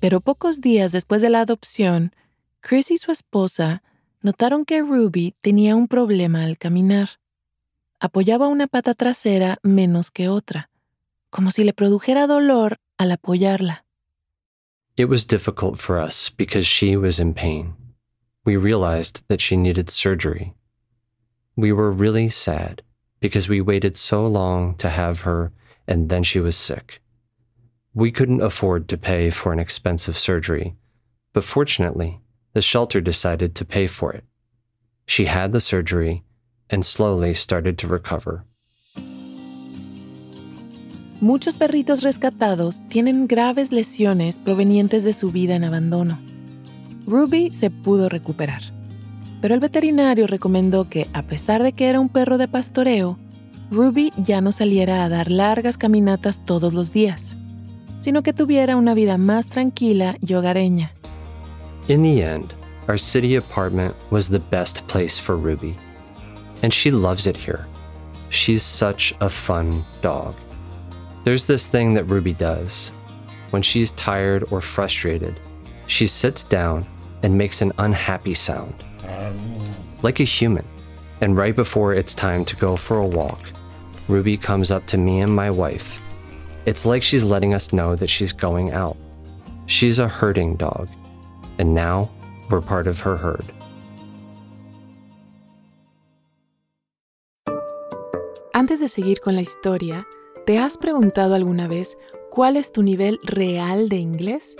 Pero 0.00 0.20
pocos 0.22 0.62
días 0.62 0.92
después 0.92 1.20
de 1.20 1.28
la 1.28 1.40
adopción, 1.42 2.14
Chris 2.60 2.90
y 2.90 2.96
su 2.96 3.12
esposa 3.12 3.82
notaron 4.22 4.64
que 4.64 4.80
Ruby 4.80 5.34
tenía 5.42 5.76
un 5.76 5.88
problema 5.88 6.42
al 6.44 6.56
caminar. 6.56 7.20
Apoyaba 8.00 8.48
una 8.48 8.66
pata 8.66 8.94
trasera 8.94 9.58
menos 9.62 10.10
que 10.10 10.28
otra, 10.28 10.70
como 11.28 11.50
si 11.50 11.64
le 11.64 11.74
produjera 11.74 12.26
dolor 12.26 12.78
al 12.96 13.12
apoyarla. 13.12 13.84
It 14.96 15.08
was 15.08 15.26
difficult 15.26 15.78
for 15.78 15.98
us 15.98 16.30
because 16.34 16.66
she 16.66 16.96
was 16.96 17.18
in 17.18 17.34
pain. 17.34 17.74
We 18.44 18.56
realized 18.56 19.22
that 19.28 19.40
she 19.40 19.56
needed 19.56 19.90
surgery. 19.90 20.54
We 21.56 21.72
were 21.72 21.90
really 21.90 22.30
sad 22.30 22.82
because 23.20 23.50
we 23.50 23.60
waited 23.60 23.96
so 23.96 24.26
long 24.26 24.76
to 24.78 24.88
have 24.88 25.20
her 25.24 25.52
and 25.86 26.08
then 26.08 26.22
she 26.22 26.40
was 26.40 26.56
sick. 26.56 27.00
We 27.92 28.12
couldn't 28.12 28.40
afford 28.40 28.88
to 28.88 28.96
pay 28.96 29.30
for 29.30 29.52
an 29.52 29.58
expensive 29.58 30.16
surgery, 30.16 30.76
but 31.32 31.42
fortunately, 31.42 32.20
the 32.54 32.62
shelter 32.62 33.00
decided 33.00 33.56
to 33.56 33.64
pay 33.64 33.88
for 33.88 34.12
it. 34.12 34.24
She 35.06 35.24
had 35.24 35.52
the 35.52 35.60
surgery 35.60 36.22
and 36.70 36.84
slowly 36.84 37.34
started 37.34 37.76
to 37.78 37.88
recover. 37.88 38.44
Muchos 41.20 41.56
perritos 41.56 42.02
rescatados 42.02 42.80
tienen 42.88 43.26
graves 43.26 43.72
lesiones 43.72 44.38
provenientes 44.38 45.02
de 45.02 45.12
su 45.12 45.32
vida 45.32 45.56
en 45.56 45.64
abandono. 45.64 46.16
Ruby 47.06 47.50
se 47.50 47.70
pudo 47.70 48.08
recuperar, 48.08 48.62
pero 49.40 49.52
el 49.52 49.60
veterinario 49.60 50.28
recomendó 50.28 50.88
que, 50.88 51.08
a 51.12 51.22
pesar 51.22 51.64
de 51.64 51.72
que 51.72 51.88
era 51.88 51.98
un 51.98 52.08
perro 52.08 52.38
de 52.38 52.46
pastoreo, 52.46 53.18
Ruby 53.72 54.12
ya 54.16 54.40
no 54.40 54.52
saliera 54.52 55.04
a 55.04 55.08
dar 55.08 55.28
largas 55.30 55.76
caminatas 55.76 56.44
todos 56.46 56.72
los 56.72 56.92
días, 56.92 57.36
sino 58.00 58.22
que 58.22 58.32
tuviera 58.32 58.76
una 58.76 58.94
vida 58.94 59.16
más 59.18 59.46
tranquila 59.46 60.16
y 60.20 60.34
hogareña. 60.34 60.90
In 61.88 62.02
the 62.02 62.22
end, 62.22 62.54
our 62.88 62.98
city 62.98 63.36
apartment 63.36 63.94
was 64.10 64.28
the 64.28 64.40
best 64.40 64.86
place 64.88 65.18
for 65.18 65.36
Ruby, 65.36 65.76
and 66.62 66.74
she 66.74 66.90
loves 66.90 67.26
it 67.26 67.36
here. 67.36 67.66
She's 68.30 68.62
such 68.62 69.14
a 69.20 69.28
fun 69.28 69.84
dog. 70.02 70.34
There's 71.24 71.46
this 71.46 71.66
thing 71.66 71.94
that 71.94 72.04
Ruby 72.04 72.32
does. 72.32 72.90
When 73.50 73.62
she's 73.62 73.92
tired 73.92 74.44
or 74.50 74.60
frustrated, 74.60 75.38
she 75.86 76.06
sits 76.06 76.44
down 76.44 76.86
and 77.22 77.36
makes 77.36 77.60
an 77.60 77.72
unhappy 77.78 78.34
sound, 78.34 78.74
like 80.02 80.20
a 80.20 80.24
human. 80.24 80.64
And 81.20 81.36
right 81.36 81.54
before 81.54 81.92
it's 81.92 82.14
time 82.14 82.44
to 82.46 82.56
go 82.56 82.76
for 82.76 82.98
a 82.98 83.06
walk, 83.06 83.40
Ruby 84.08 84.36
comes 84.36 84.70
up 84.70 84.86
to 84.86 84.96
me 84.96 85.20
and 85.20 85.34
my 85.34 85.50
wife. 85.50 86.00
It's 86.66 86.84
like 86.84 87.02
she's 87.02 87.24
letting 87.24 87.54
us 87.54 87.72
know 87.72 87.96
that 87.96 88.08
she's 88.08 88.32
going 88.32 88.72
out. 88.72 88.96
She's 89.66 89.98
a 89.98 90.08
herding 90.08 90.56
dog, 90.56 90.88
and 91.58 91.74
now 91.74 92.10
we're 92.50 92.60
part 92.60 92.86
of 92.86 93.00
her 93.00 93.16
herd. 93.16 93.44
Antes 98.52 98.80
de 98.80 98.88
seguir 98.88 99.20
con 99.20 99.36
la 99.36 99.40
historia, 99.40 100.06
¿te 100.44 100.58
has 100.58 100.76
preguntado 100.76 101.34
alguna 101.34 101.66
vez 101.66 101.96
cuál 102.30 102.56
es 102.56 102.70
tu 102.72 102.82
nivel 102.82 103.18
real 103.24 103.88
de 103.88 103.96
inglés? 103.96 104.56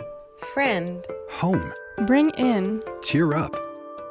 Friend. 0.54 1.04
Home. 1.42 1.73
Bring 2.07 2.30
in. 2.38 2.83
Cheer 3.02 3.35
up. 3.35 3.54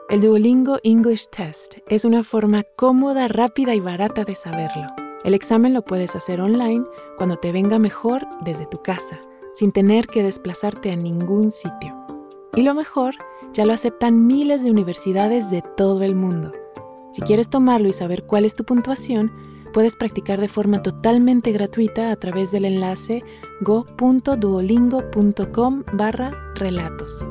El 0.09 0.21
Duolingo 0.21 0.79
English 0.83 1.27
Test 1.29 1.77
es 1.87 2.05
una 2.05 2.23
forma 2.23 2.63
cómoda, 2.75 3.27
rápida 3.27 3.73
y 3.73 3.79
barata 3.79 4.25
de 4.25 4.35
saberlo. 4.35 5.08
El 5.23 5.33
examen 5.33 5.73
lo 5.73 5.83
puedes 5.83 6.15
hacer 6.15 6.39
online 6.39 6.85
cuando 7.17 7.37
te 7.37 7.51
venga 7.51 7.79
mejor 7.79 8.25
desde 8.41 8.65
tu 8.65 8.81
casa, 8.81 9.19
sin 9.53 9.71
tener 9.71 10.07
que 10.07 10.23
desplazarte 10.23 10.91
a 10.91 10.95
ningún 10.95 11.51
sitio. 11.51 11.95
Y 12.55 12.63
lo 12.63 12.73
mejor, 12.73 13.15
ya 13.53 13.65
lo 13.65 13.73
aceptan 13.73 14.27
miles 14.27 14.63
de 14.63 14.71
universidades 14.71 15.49
de 15.49 15.61
todo 15.61 16.03
el 16.03 16.15
mundo. 16.15 16.51
Si 17.11 17.21
quieres 17.21 17.49
tomarlo 17.49 17.89
y 17.89 17.93
saber 17.93 18.23
cuál 18.23 18.45
es 18.45 18.55
tu 18.55 18.63
puntuación, 18.63 19.31
puedes 19.73 19.95
practicar 19.95 20.39
de 20.39 20.47
forma 20.47 20.81
totalmente 20.81 21.51
gratuita 21.51 22.11
a 22.11 22.15
través 22.15 22.51
del 22.51 22.65
enlace 22.65 23.23
go.duolingo.com 23.61 25.83
barra 25.93 26.31
relatos. 26.55 27.25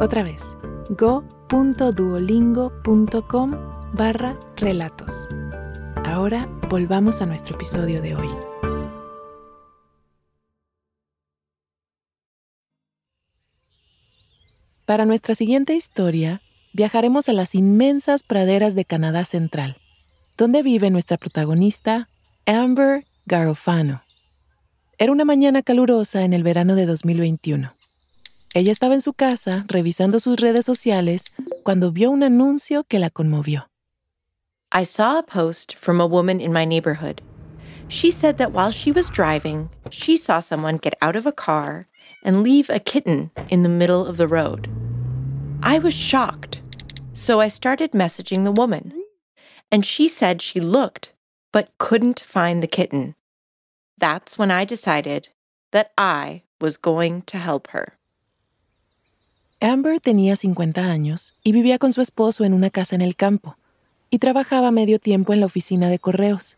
Otra 0.00 0.22
vez, 0.22 0.56
go.duolingo.com 0.90 3.50
barra 3.94 4.38
relatos. 4.56 5.26
Ahora 6.04 6.46
volvamos 6.68 7.22
a 7.22 7.26
nuestro 7.26 7.54
episodio 7.54 8.02
de 8.02 8.14
hoy. 8.14 8.28
Para 14.84 15.06
nuestra 15.06 15.34
siguiente 15.34 15.74
historia, 15.74 16.42
viajaremos 16.72 17.28
a 17.28 17.32
las 17.32 17.54
inmensas 17.54 18.22
praderas 18.22 18.74
de 18.74 18.84
Canadá 18.84 19.24
Central, 19.24 19.78
donde 20.36 20.62
vive 20.62 20.90
nuestra 20.90 21.16
protagonista, 21.16 22.08
Amber 22.46 23.04
Garofano. 23.26 24.02
Era 24.98 25.12
una 25.12 25.24
mañana 25.24 25.62
calurosa 25.62 26.22
en 26.22 26.32
el 26.32 26.42
verano 26.42 26.74
de 26.74 26.86
2021. 26.86 27.72
Ella 28.54 28.72
estaba 28.72 28.94
en 28.94 29.00
su 29.00 29.12
casa 29.12 29.64
revisando 29.68 30.20
sus 30.20 30.36
redes 30.36 30.64
sociales 30.64 31.26
cuando 31.62 31.92
vio 31.92 32.10
un 32.10 32.22
anuncio 32.22 32.84
que 32.84 32.98
la 32.98 33.10
conmovió. 33.10 33.68
I 34.70 34.82
saw 34.82 35.18
a 35.18 35.22
post 35.22 35.76
from 35.76 35.98
a 35.98 36.06
woman 36.06 36.42
in 36.42 36.52
my 36.52 36.66
neighborhood. 36.66 37.22
She 37.88 38.10
said 38.10 38.36
that 38.36 38.52
while 38.52 38.70
she 38.70 38.92
was 38.92 39.08
driving, 39.08 39.70
she 39.90 40.14
saw 40.14 40.40
someone 40.40 40.76
get 40.76 40.94
out 41.00 41.16
of 41.16 41.24
a 41.24 41.32
car 41.32 41.86
and 42.22 42.42
leave 42.42 42.68
a 42.68 42.78
kitten 42.78 43.30
in 43.48 43.62
the 43.62 43.70
middle 43.70 44.06
of 44.06 44.18
the 44.18 44.28
road. 44.28 44.68
I 45.62 45.78
was 45.78 45.94
shocked, 45.94 46.60
so 47.14 47.40
I 47.40 47.48
started 47.48 47.92
messaging 47.92 48.44
the 48.44 48.52
woman. 48.52 48.92
And 49.72 49.86
she 49.86 50.06
said 50.06 50.42
she 50.42 50.60
looked, 50.60 51.14
but 51.50 51.72
couldn't 51.78 52.20
find 52.20 52.62
the 52.62 52.66
kitten. 52.66 53.14
That's 53.96 54.36
when 54.36 54.50
I 54.50 54.66
decided 54.66 55.28
that 55.70 55.92
I 55.96 56.42
was 56.60 56.76
going 56.76 57.22
to 57.22 57.38
help 57.38 57.68
her. 57.68 57.94
Amber 59.62 59.98
tenía 59.98 60.36
50 60.36 60.82
años 60.82 61.32
y 61.42 61.52
vivía 61.52 61.78
con 61.78 61.92
su 61.92 62.02
esposo 62.02 62.44
en 62.44 62.52
una 62.52 62.70
casa 62.70 62.94
en 62.94 63.02
el 63.02 63.14
campo 63.16 63.56
y 64.10 64.18
trabajaba 64.18 64.70
medio 64.70 64.98
tiempo 64.98 65.32
en 65.32 65.40
la 65.40 65.46
oficina 65.46 65.88
de 65.88 65.98
correos. 65.98 66.56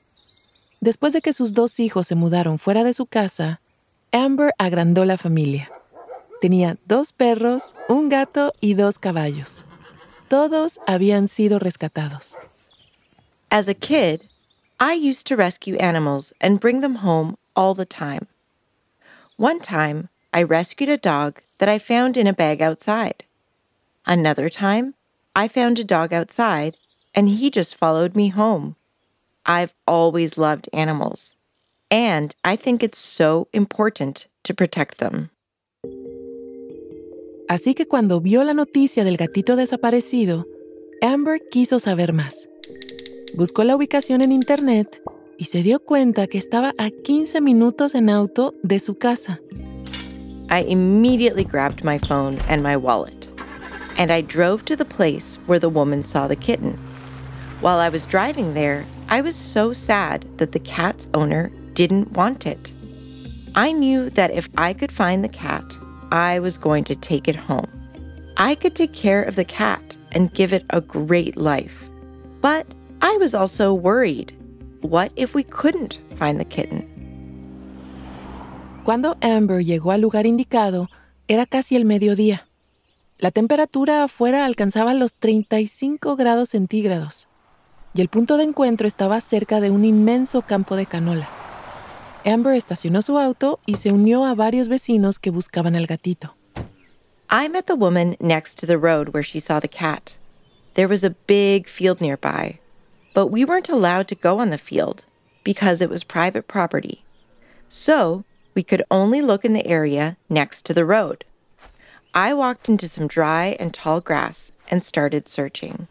Después 0.80 1.12
de 1.12 1.20
que 1.20 1.32
sus 1.32 1.52
dos 1.52 1.78
hijos 1.80 2.06
se 2.06 2.14
mudaron 2.14 2.58
fuera 2.58 2.84
de 2.84 2.92
su 2.92 3.06
casa, 3.06 3.60
Amber 4.12 4.54
agrandó 4.58 5.04
la 5.04 5.18
familia. 5.18 5.70
Tenía 6.40 6.78
dos 6.86 7.12
perros, 7.12 7.74
un 7.88 8.08
gato 8.08 8.54
y 8.60 8.74
dos 8.74 8.98
caballos. 8.98 9.64
Todos 10.28 10.80
habían 10.86 11.28
sido 11.28 11.58
rescatados. 11.58 12.36
As 13.50 13.68
a 13.68 13.74
kid, 13.74 14.22
I 14.78 14.94
used 14.94 15.26
to 15.26 15.36
rescue 15.36 15.76
animals 15.78 16.32
and 16.40 16.60
bring 16.60 16.80
them 16.80 16.96
home 17.04 17.36
all 17.54 17.74
the 17.74 17.84
time. 17.84 18.26
One 19.36 19.60
time, 19.60 20.08
I 20.32 20.44
rescued 20.44 20.88
a 20.88 20.96
dog 20.96 21.42
that 21.58 21.68
I 21.68 21.78
found 21.78 22.16
in 22.16 22.26
a 22.26 22.32
bag 22.32 22.62
outside. 22.62 23.24
Another 24.06 24.48
time, 24.48 24.94
I 25.34 25.48
found 25.48 25.78
a 25.78 25.84
dog 25.84 26.12
outside 26.12 26.76
and 27.14 27.28
he 27.28 27.50
just 27.50 27.76
followed 27.76 28.14
me 28.14 28.28
home. 28.28 28.76
I've 29.46 29.72
always 29.86 30.36
loved 30.36 30.68
animals, 30.72 31.36
and 31.90 32.34
I 32.44 32.56
think 32.56 32.82
it's 32.82 32.98
so 32.98 33.48
important 33.52 34.26
to 34.44 34.54
protect 34.54 34.98
them. 34.98 35.30
Así 37.48 37.74
que 37.74 37.86
cuando 37.86 38.20
vio 38.20 38.44
la 38.44 38.54
noticia 38.54 39.02
del 39.02 39.16
gatito 39.16 39.56
desaparecido, 39.56 40.44
Amber 41.02 41.40
quiso 41.50 41.78
saber 41.80 42.12
más. 42.12 42.46
Buscó 43.34 43.64
la 43.64 43.74
ubicación 43.74 44.22
en 44.22 44.30
Internet 44.30 45.02
y 45.38 45.44
se 45.46 45.62
dio 45.62 45.80
cuenta 45.80 46.26
que 46.26 46.38
estaba 46.38 46.74
a 46.78 46.90
15 46.90 47.40
minutos 47.40 47.94
en 47.94 48.10
auto 48.10 48.54
de 48.62 48.78
su 48.78 48.96
casa. 48.96 49.40
I 50.50 50.64
immediately 50.68 51.44
grabbed 51.44 51.82
my 51.82 51.98
phone 51.98 52.38
and 52.48 52.62
my 52.62 52.76
wallet, 52.76 53.28
and 53.96 54.12
I 54.12 54.20
drove 54.20 54.64
to 54.66 54.76
the 54.76 54.84
place 54.84 55.38
where 55.46 55.58
the 55.58 55.70
woman 55.70 56.04
saw 56.04 56.28
the 56.28 56.36
kitten. 56.36 56.78
While 57.60 57.78
I 57.78 57.90
was 57.90 58.06
driving 58.06 58.54
there, 58.54 58.86
I 59.10 59.20
was 59.20 59.36
so 59.36 59.74
sad 59.74 60.24
that 60.38 60.52
the 60.52 60.58
cat's 60.58 61.08
owner 61.12 61.50
didn't 61.74 62.12
want 62.12 62.46
it. 62.46 62.72
I 63.54 63.70
knew 63.72 64.08
that 64.10 64.30
if 64.30 64.48
I 64.56 64.72
could 64.72 64.90
find 64.90 65.22
the 65.22 65.28
cat, 65.28 65.76
I 66.10 66.38
was 66.38 66.56
going 66.56 66.84
to 66.84 66.96
take 66.96 67.28
it 67.28 67.36
home. 67.36 67.68
I 68.38 68.54
could 68.54 68.74
take 68.74 68.94
care 68.94 69.22
of 69.22 69.36
the 69.36 69.44
cat 69.44 69.98
and 70.12 70.32
give 70.32 70.54
it 70.54 70.64
a 70.70 70.80
great 70.80 71.36
life. 71.36 71.84
But 72.40 72.66
I 73.02 73.18
was 73.18 73.34
also 73.34 73.74
worried. 73.74 74.32
what 74.80 75.12
if 75.16 75.34
we 75.34 75.44
couldn't 75.44 76.00
find 76.16 76.40
the 76.40 76.46
kitten? 76.46 76.88
Cuando 78.84 79.16
Amber 79.20 79.62
llegó 79.62 79.92
al 79.92 80.00
lugar 80.00 80.24
indicado, 80.24 80.88
era 81.28 81.44
casi 81.44 81.76
el 81.76 81.84
mediodía. 81.84 82.46
La 83.18 83.30
temperatura 83.30 84.04
afuera 84.04 84.46
alcanzaba 84.46 84.94
los 84.94 85.12
35 85.12 86.16
grados 86.16 86.48
centígrados 86.48 87.29
y 87.94 88.00
el 88.00 88.08
punto 88.08 88.36
de 88.36 88.44
encuentro 88.44 88.86
estaba 88.86 89.20
cerca 89.20 89.60
de 89.60 89.70
un 89.70 89.84
inmenso 89.84 90.42
campo 90.42 90.76
de 90.76 90.86
canola. 90.86 91.28
Amber 92.24 92.54
estacionó 92.54 93.02
su 93.02 93.18
auto 93.18 93.60
y 93.66 93.76
se 93.76 93.92
unió 93.92 94.24
a 94.26 94.34
varios 94.34 94.68
vecinos 94.68 95.18
que 95.18 95.30
buscaban 95.30 95.74
al 95.74 95.86
gatito. 95.86 96.34
I 97.30 97.48
met 97.48 97.66
the 97.66 97.76
woman 97.76 98.16
next 98.20 98.58
to 98.58 98.66
the 98.66 98.76
road 98.76 99.10
where 99.14 99.22
she 99.22 99.40
saw 99.40 99.60
the 99.60 99.68
cat. 99.68 100.16
There 100.74 100.88
was 100.88 101.04
a 101.04 101.14
big 101.26 101.66
field 101.68 102.00
nearby, 102.00 102.58
but 103.14 103.28
we 103.28 103.44
weren't 103.44 103.68
allowed 103.68 104.08
to 104.08 104.14
go 104.14 104.38
on 104.38 104.50
the 104.50 104.58
field 104.58 105.04
because 105.44 105.80
it 105.80 105.88
was 105.88 106.04
private 106.04 106.46
property. 106.46 107.04
So 107.68 108.24
we 108.54 108.62
could 108.62 108.82
only 108.90 109.22
look 109.22 109.44
in 109.44 109.52
the 109.52 109.66
area 109.66 110.16
next 110.28 110.66
to 110.66 110.74
the 110.74 110.84
road. 110.84 111.24
I 112.12 112.34
walked 112.34 112.68
into 112.68 112.88
some 112.88 113.06
dry 113.06 113.56
and 113.60 113.72
tall 113.72 114.00
grass 114.00 114.52
and 114.68 114.82
started 114.82 115.28
searching. 115.28 115.86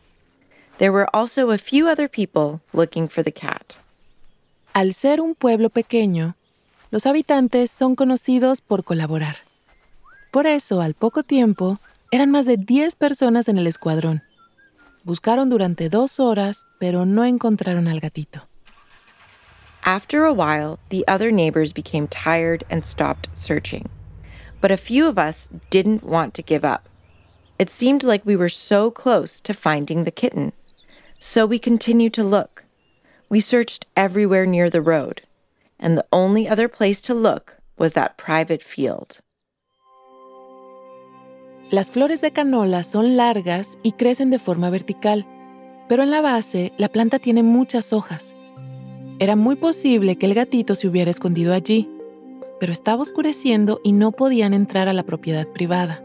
There 0.79 0.93
were 0.93 1.09
also 1.13 1.51
a 1.51 1.57
few 1.57 1.89
other 1.89 2.07
people 2.07 2.61
looking 2.71 3.09
for 3.09 3.21
the 3.21 3.33
cat. 3.33 3.75
Al 4.73 4.93
ser 4.93 5.19
un 5.19 5.35
pueblo 5.35 5.69
pequeño, 5.69 6.35
los 6.89 7.05
habitantes 7.05 7.69
son 7.69 7.97
conocidos 7.97 8.61
por 8.61 8.85
colaborar. 8.85 9.35
Por 10.31 10.47
eso, 10.47 10.79
al 10.79 10.93
poco 10.93 11.23
tiempo, 11.23 11.79
eran 12.11 12.31
más 12.31 12.45
de 12.45 12.55
10 12.55 12.95
personas 12.95 13.49
en 13.49 13.57
el 13.57 13.67
escuadrón. 13.67 14.23
Buscaron 15.03 15.49
durante 15.49 15.89
dos 15.89 16.17
horas, 16.17 16.65
pero 16.79 17.05
no 17.05 17.25
encontraron 17.25 17.89
al 17.89 17.99
gatito. 17.99 18.47
After 19.83 20.23
a 20.23 20.31
while, 20.31 20.79
the 20.89 21.03
other 21.09 21.29
neighbors 21.29 21.73
became 21.73 22.07
tired 22.07 22.63
and 22.69 22.85
stopped 22.85 23.27
searching. 23.33 23.89
But 24.61 24.71
a 24.71 24.77
few 24.77 25.09
of 25.09 25.17
us 25.17 25.49
didn't 25.69 26.03
want 26.03 26.33
to 26.35 26.41
give 26.41 26.63
up. 26.63 26.87
It 27.57 27.69
seemed 27.69 28.03
like 28.03 28.25
we 28.25 28.37
were 28.37 28.49
so 28.49 28.89
close 28.91 29.41
to 29.41 29.53
finding 29.53 30.05
the 30.05 30.11
kitten. 30.11 30.53
So 31.19 31.45
we 31.45 31.59
continued 31.59 32.13
to 32.13 32.23
look. 32.23 32.63
We 33.29 33.41
searched 33.41 33.85
everywhere 33.95 34.45
near 34.45 34.69
the 34.69 34.81
road, 34.81 35.21
and 35.77 35.97
the 35.97 36.05
only 36.13 36.47
other 36.47 36.69
place 36.69 37.01
to 37.03 37.13
look 37.13 37.57
was 37.77 37.91
that 37.93 38.17
private 38.17 38.63
field. 38.63 39.19
Las 41.71 41.91
flores 41.91 42.21
de 42.21 42.31
canola 42.31 42.83
son 42.83 43.17
largas 43.17 43.77
y 43.83 43.91
crecen 43.91 44.31
de 44.31 44.39
forma 44.39 44.69
vertical, 44.69 45.25
pero 45.89 46.03
en 46.03 46.09
la 46.09 46.21
base 46.21 46.71
la 46.77 46.87
planta 46.87 47.19
tiene 47.19 47.43
muchas 47.43 47.91
hojas. 47.91 48.33
Era 49.19 49.35
muy 49.35 49.57
posible 49.57 50.15
que 50.15 50.25
el 50.25 50.33
gatito 50.33 50.73
se 50.73 50.87
hubiera 50.87 51.11
escondido 51.11 51.53
allí, 51.53 51.89
pero 52.61 52.71
estaba 52.71 53.01
oscureciendo 53.01 53.81
y 53.83 53.91
no 53.91 54.13
podían 54.13 54.53
entrar 54.53 54.87
a 54.87 54.93
la 54.93 55.03
propiedad 55.03 55.47
privada. 55.47 56.01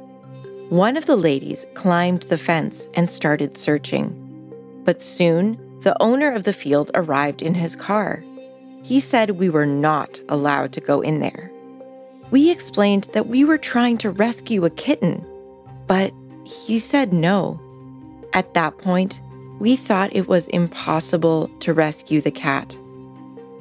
One 0.70 0.98
of 0.98 1.06
the 1.06 1.16
ladies 1.16 1.66
climbed 1.74 2.26
the 2.28 2.36
fence 2.36 2.88
and 2.96 3.08
started 3.08 3.56
searching. 3.56 4.23
But 4.84 5.02
soon, 5.02 5.58
the 5.80 6.00
owner 6.02 6.32
of 6.32 6.44
the 6.44 6.52
field 6.52 6.90
arrived 6.94 7.42
in 7.42 7.54
his 7.54 7.76
car. 7.76 8.22
He 8.82 9.00
said 9.00 9.32
we 9.32 9.48
were 9.48 9.66
not 9.66 10.20
allowed 10.28 10.72
to 10.72 10.80
go 10.80 11.00
in 11.00 11.20
there. 11.20 11.50
We 12.30 12.50
explained 12.50 13.08
that 13.12 13.28
we 13.28 13.44
were 13.44 13.58
trying 13.58 13.98
to 13.98 14.10
rescue 14.10 14.64
a 14.64 14.70
kitten, 14.70 15.24
but 15.86 16.12
he 16.44 16.78
said 16.78 17.12
no. 17.12 17.60
At 18.32 18.54
that 18.54 18.78
point, 18.78 19.20
we 19.60 19.76
thought 19.76 20.14
it 20.14 20.28
was 20.28 20.48
impossible 20.48 21.48
to 21.60 21.72
rescue 21.72 22.20
the 22.20 22.30
cat. 22.30 22.76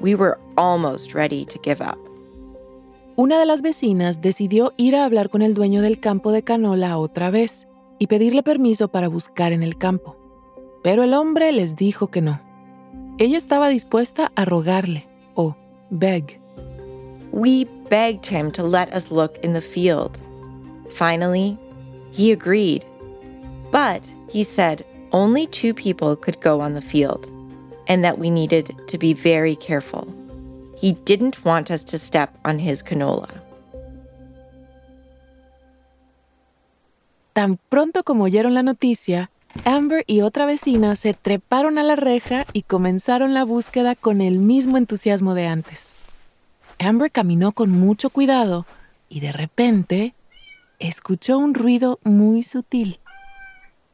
We 0.01 0.15
were 0.15 0.39
almost 0.58 1.13
ready 1.13 1.46
to 1.46 1.60
give 1.60 1.82
up. 1.82 2.00
Una 3.15 3.38
de 3.38 3.46
las 3.46 3.62
vecinas 3.62 4.22
decidió 4.22 4.74
ir 4.75 4.96
a 4.96 5.06
hablar 5.06 5.30
con 5.30 5.43
el 5.43 5.54
dueño 5.54 5.82
del 5.82 6.00
campo 6.00 6.32
de 6.32 6.43
canola 6.43 6.98
otra 6.98 7.30
vez 7.30 7.67
y 8.00 8.08
pedirle 8.08 8.41
permiso 8.41 8.88
para 8.88 9.08
buscar 9.08 9.52
en 9.52 9.62
el 9.62 9.78
campo. 9.78 10.17
Pero 10.84 11.04
el 11.04 11.13
hombre 11.13 11.52
les 11.52 11.76
dijo 11.76 12.12
que 12.12 12.22
no. 12.22 12.39
Ella 13.17 13.38
estaba 13.38 13.69
dispuesta 13.69 14.32
a 14.36 14.46
rogarle, 14.46 15.08
o 15.36 15.56
beg. 15.89 16.39
We 17.32 17.65
begged 17.89 18.26
him 18.26 18.52
to 18.52 18.63
let 18.63 18.93
us 18.93 19.10
look 19.10 19.38
in 19.43 19.54
the 19.54 19.62
field. 19.62 20.19
Finally, 20.91 21.58
he 22.12 22.32
agreed. 22.32 22.86
But 23.72 24.04
he 24.30 24.43
said 24.43 24.86
only 25.12 25.48
two 25.48 25.74
people 25.74 26.15
could 26.15 26.41
go 26.41 26.60
on 26.60 26.74
the 26.74 26.82
field 26.82 27.30
and 27.88 28.04
that 28.04 28.19
we 28.19 28.30
needed 28.30 28.76
to 28.88 28.98
be 28.98 29.13
very 29.13 29.56
careful. 29.56 30.08
He 30.76 30.93
didn't 31.06 31.43
want 31.46 31.72
us 31.72 31.84
to 31.86 31.98
step 31.98 32.38
on 32.43 32.60
his 32.60 32.84
canola. 32.84 33.30
Tan 37.34 37.58
pronto 37.69 38.04
como 38.04 38.26
oyeron 38.26 38.54
la 38.54 38.62
noticia, 38.62 39.30
Amber 39.66 40.04
y 40.08 40.22
otra 40.22 40.46
vecina 40.46 40.96
se 40.96 41.13
treparon 41.13 41.78
a 41.78 41.84
la 41.84 41.96
reja 41.96 42.46
y 42.54 42.63
comenzaron 42.63 43.34
la 43.34 43.46
búsqueda 43.46 43.96
con 43.96 44.22
el 44.22 44.39
mismo 44.39 44.78
entusiasmo 44.78 45.36
de 45.36 45.48
antes. 45.48 45.94
Amber 46.80 47.12
caminó 47.12 47.54
con 47.54 47.72
mucho 47.72 48.10
cuidado 48.10 48.66
y 49.08 49.22
de 49.22 49.32
repente 49.32 50.13
escuchó 50.80 51.38
un 51.38 51.54
ruido 51.54 52.00
muy 52.04 52.44
sutil. 52.44 53.00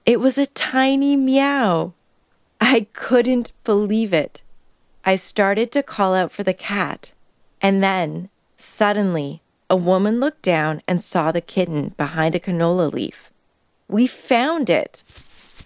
It 0.06 0.18
was 0.18 0.38
a 0.38 0.48
tiny 0.48 1.18
meow. 1.18 1.94
I 2.60 2.88
couldn't 2.94 3.52
believe 3.64 4.14
it. 4.14 4.42
I 5.06 5.18
started 5.18 5.72
to 5.72 5.84
call 5.84 6.16
out 6.16 6.32
for 6.32 6.44
the 6.44 6.54
cat, 6.54 7.14
and 7.62 7.82
then, 7.82 8.30
suddenly, 8.58 9.42
a 9.70 9.76
woman 9.76 10.20
looked 10.20 10.42
down 10.42 10.82
and 10.88 11.02
saw 11.04 11.32
the 11.32 11.42
kitten 11.42 11.94
behind 11.96 12.34
a 12.34 12.40
canola 12.40 12.92
leaf. 12.92 13.30
We 13.88 14.08
found 14.08 14.70
it. 14.70 15.04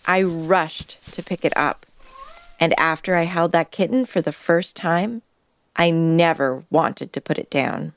I 0.05 0.23
rushed 0.23 0.97
to 1.13 1.23
pick 1.23 1.45
it 1.45 1.53
up. 1.55 1.85
And 2.59 2.73
after 2.77 3.15
I 3.15 3.25
held 3.25 3.51
that 3.51 3.71
kitten 3.71 4.05
for 4.05 4.21
the 4.21 4.31
first 4.31 4.75
time, 4.75 5.21
I 5.75 5.91
never 5.91 6.63
wanted 6.69 7.11
to 7.13 7.21
put 7.21 7.37
it 7.37 7.49
down. 7.49 7.93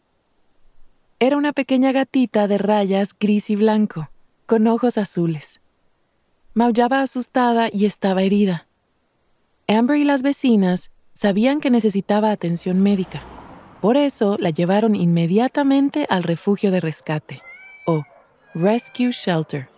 Era 1.18 1.36
una 1.36 1.52
pequeña 1.52 1.92
gatita 1.92 2.46
de 2.46 2.58
rayas 2.58 3.14
gris 3.18 3.48
y 3.50 3.56
blanco, 3.56 4.08
con 4.46 4.66
ojos 4.66 4.98
azules. 4.98 5.60
Maullaba 6.54 7.02
asustada 7.02 7.68
y 7.72 7.86
estaba 7.86 8.22
herida. 8.22 8.66
Amber 9.68 9.96
y 9.96 10.04
las 10.04 10.22
vecinas 10.22 10.90
sabían 11.12 11.60
que 11.60 11.70
necesitaba 11.70 12.30
atención 12.30 12.82
médica. 12.82 13.22
Por 13.80 13.96
eso 13.96 14.36
la 14.38 14.50
llevaron 14.50 14.94
inmediatamente 14.94 16.06
al 16.08 16.22
refugio 16.22 16.70
de 16.70 16.80
rescate, 16.80 17.42
o 17.86 18.04
Rescue 18.54 19.10
Shelter, 19.10 19.68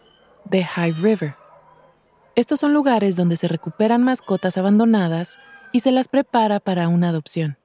de 0.44 0.64
High 0.64 0.92
River. 0.92 1.37
Estos 2.38 2.60
son 2.60 2.72
lugares 2.72 3.16
donde 3.16 3.36
se 3.36 3.48
recuperan 3.48 4.04
mascotas 4.04 4.56
abandonadas 4.56 5.40
y 5.72 5.80
se 5.80 5.90
las 5.90 6.06
prepara 6.06 6.60
para 6.60 6.86
una 6.86 7.08
adopción. 7.08 7.56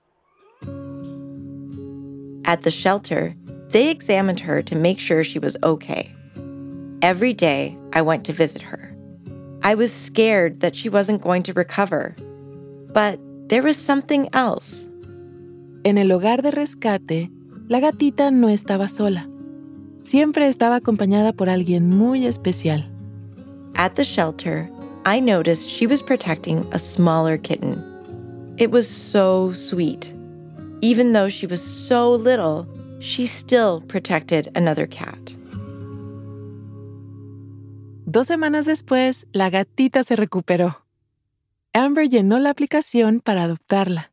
At 2.43 2.61
the 2.61 2.71
shelter, 2.71 3.35
they 3.69 3.91
examined 3.91 4.39
her 4.39 4.63
to 4.63 4.75
make 4.75 4.99
sure 4.99 5.23
she 5.23 5.37
was 5.37 5.55
okay. 5.61 6.11
Every 7.03 7.35
day, 7.35 7.77
I 7.93 8.01
went 8.01 8.23
to 8.23 8.33
visit 8.33 8.63
her. 8.63 8.97
I 9.61 9.75
was 9.75 9.91
scared 9.91 10.61
that 10.61 10.73
she 10.73 10.89
wasn't 10.89 11.21
going 11.21 11.43
to 11.43 11.53
recover. 11.53 12.15
But 12.91 13.19
there 13.49 13.61
was 13.61 13.77
something 13.77 14.27
else. 14.33 14.89
En 15.83 15.99
el 15.99 16.11
hogar 16.11 16.41
de 16.41 16.49
rescate, 16.49 17.29
la 17.67 17.79
gatita 17.79 18.31
no 18.31 18.49
estaba 18.49 18.87
sola. 18.87 19.29
Siempre 20.01 20.47
estaba 20.47 20.77
acompañada 20.77 21.31
por 21.31 21.47
alguien 21.47 21.89
muy 21.89 22.25
especial. 22.25 22.92
At 23.75 23.95
the 23.95 24.03
shelter, 24.03 24.69
I 25.05 25.19
noticed 25.19 25.67
she 25.67 25.87
was 25.87 26.01
protecting 26.01 26.65
a 26.71 26.79
smaller 26.79 27.37
kitten. 27.37 27.81
It 28.57 28.71
was 28.71 28.87
so 28.87 29.51
sweet. 29.53 30.13
Even 30.81 31.13
though 31.13 31.27
she 31.27 31.47
was 31.47 31.61
so 31.61 32.13
little, 32.13 32.67
she 32.99 33.25
still 33.25 33.81
protected 33.87 34.51
another 34.55 34.85
cat. 34.85 35.17
Dos 38.05 38.27
semanas 38.27 38.65
después, 38.65 39.25
la 39.33 39.49
gatita 39.49 40.03
se 40.03 40.15
recuperó. 40.15 40.77
Amber 41.73 42.07
llenó 42.07 42.37
la 42.37 42.51
aplicación 42.51 43.21
para 43.21 43.43
adoptarla. 43.43 44.11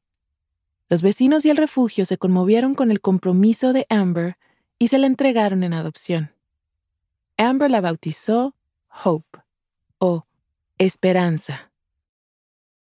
Los 0.88 1.02
vecinos 1.02 1.44
y 1.44 1.50
el 1.50 1.58
refugio 1.58 2.06
se 2.06 2.16
conmovieron 2.16 2.74
con 2.74 2.90
el 2.90 3.02
compromiso 3.02 3.74
de 3.74 3.86
Amber 3.90 4.38
y 4.78 4.88
se 4.88 4.98
la 4.98 5.06
entregaron 5.06 5.62
en 5.62 5.74
adopción. 5.74 6.32
Amber 7.36 7.70
la 7.70 7.82
bautizó 7.82 8.54
Hope 9.04 9.39
o 10.00 10.24
Esperanza. 10.78 11.60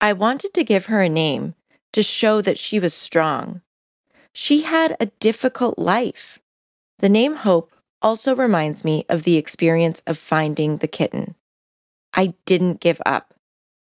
I 0.01 0.13
wanted 0.13 0.55
to 0.55 0.65
give 0.65 0.87
her 0.87 1.01
a 1.01 1.09
name 1.09 1.55
to 1.93 2.03
show 2.03 2.41
that 2.41 2.59
she 2.59 2.81
was 2.81 2.95
strong. 2.95 3.61
She 4.33 4.63
had 4.63 4.97
a 4.99 5.07
difficult 5.21 5.79
life. 5.79 6.39
The 6.99 7.09
name 7.09 7.37
Hope 7.37 7.71
also 8.01 8.35
reminds 8.35 8.85
me 8.85 9.05
of 9.09 9.23
the 9.23 9.37
experience 9.37 10.03
of 10.07 10.19
finding 10.19 10.79
the 10.79 10.89
kitten. 10.89 11.35
I 12.15 12.35
didn't 12.47 12.81
give 12.81 13.01
up. 13.07 13.35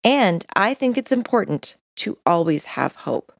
And 0.03 0.45
I 0.55 0.75
think 0.75 0.99
it's 0.99 1.13
important 1.13 1.77
to 1.97 2.19
always 2.27 2.67
have 2.67 2.95
hope. 2.95 3.33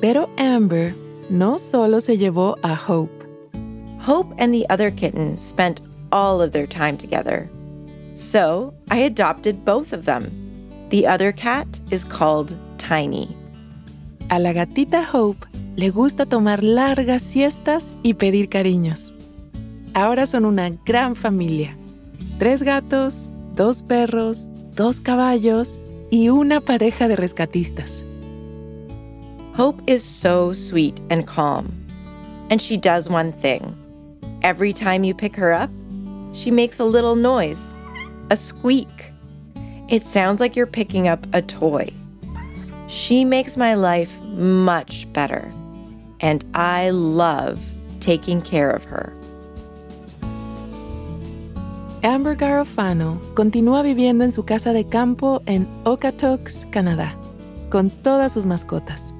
Pero 0.00 0.28
Amber 0.36 0.92
no 1.30 1.56
solo 1.56 1.98
se 1.98 2.16
llevó 2.18 2.58
a 2.62 2.74
Hope. 2.74 3.24
Hope 4.02 4.34
and 4.36 4.52
the 4.52 4.68
other 4.68 4.90
kitten 4.90 5.38
spent 5.38 5.80
all 6.14 6.40
of 6.40 6.52
their 6.52 6.66
time 6.66 6.96
together. 6.96 7.50
So 8.14 8.72
I 8.90 8.98
adopted 8.98 9.64
both 9.64 9.92
of 9.92 10.04
them. 10.06 10.30
The 10.90 11.06
other 11.06 11.32
cat 11.32 11.66
is 11.90 12.04
called 12.04 12.56
Tiny. 12.78 13.36
A 14.30 14.38
la 14.38 14.52
gatita 14.52 15.04
Hope 15.04 15.44
le 15.76 15.90
gusta 15.90 16.24
tomar 16.24 16.62
largas 16.62 17.22
siestas 17.22 17.90
y 18.04 18.14
pedir 18.14 18.48
cariños. 18.48 19.12
Ahora 19.94 20.26
son 20.26 20.44
una 20.44 20.70
gran 20.86 21.16
familia. 21.16 21.76
Tres 22.38 22.62
gatos, 22.62 23.28
dos 23.54 23.82
perros, 23.82 24.48
dos 24.76 25.00
caballos 25.00 25.78
y 26.10 26.28
una 26.28 26.60
pareja 26.60 27.08
de 27.08 27.16
rescatistas. 27.16 28.04
Hope 29.56 29.82
is 29.86 30.04
so 30.04 30.52
sweet 30.52 31.00
and 31.10 31.26
calm. 31.26 31.72
And 32.50 32.60
she 32.60 32.76
does 32.76 33.08
one 33.08 33.32
thing. 33.32 33.74
Every 34.42 34.72
time 34.72 35.04
you 35.04 35.14
pick 35.14 35.34
her 35.36 35.52
up, 35.52 35.70
she 36.34 36.50
makes 36.50 36.78
a 36.78 36.84
little 36.84 37.16
noise, 37.16 37.62
a 38.30 38.36
squeak. 38.36 39.12
It 39.88 40.04
sounds 40.04 40.40
like 40.40 40.56
you're 40.56 40.66
picking 40.66 41.08
up 41.08 41.26
a 41.32 41.40
toy. 41.40 41.90
She 42.88 43.24
makes 43.24 43.56
my 43.56 43.74
life 43.74 44.18
much 44.20 45.10
better. 45.12 45.50
And 46.20 46.44
I 46.54 46.90
love 46.90 47.60
taking 48.00 48.42
care 48.42 48.70
of 48.70 48.84
her. 48.84 49.12
Amber 52.02 52.34
Garofano 52.34 53.18
continúa 53.34 53.82
viviendo 53.82 54.24
en 54.24 54.32
su 54.32 54.44
casa 54.44 54.72
de 54.74 54.84
campo 54.84 55.42
en 55.46 55.66
Okotoks, 55.84 56.66
Canadá, 56.70 57.14
con 57.70 57.88
todas 57.88 58.32
sus 58.32 58.44
mascotas. 58.44 59.14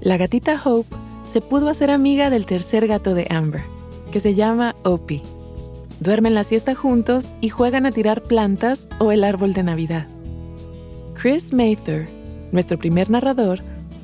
La 0.00 0.16
gatita 0.16 0.60
Hope 0.62 0.94
se 1.24 1.40
pudo 1.40 1.68
hacer 1.68 1.90
amiga 1.90 2.30
del 2.30 2.46
tercer 2.46 2.86
gato 2.86 3.14
de 3.14 3.26
Amber, 3.30 3.62
que 4.12 4.20
se 4.20 4.34
llama 4.34 4.76
Opie. 4.84 5.22
Duermen 6.00 6.34
la 6.34 6.44
siesta 6.44 6.74
juntos 6.74 7.28
y 7.40 7.48
juegan 7.48 7.86
a 7.86 7.90
tirar 7.90 8.22
plantas 8.22 8.86
o 8.98 9.12
el 9.12 9.24
árbol 9.24 9.54
de 9.54 9.62
Navidad. 9.62 10.06
Chris 11.14 11.54
Mather, 11.54 12.06
nuestro 12.52 12.78
primer 12.78 13.08
narrador, 13.08 13.60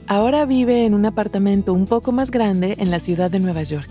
ahora 0.06 0.46
vive 0.46 0.86
en 0.86 0.94
un 0.94 1.04
apartamento 1.04 1.74
un 1.74 1.86
poco 1.86 2.10
más 2.10 2.30
grande 2.30 2.76
en 2.78 2.90
la 2.90 2.98
ciudad 2.98 3.30
de 3.30 3.40
Nueva 3.40 3.62
York, 3.62 3.90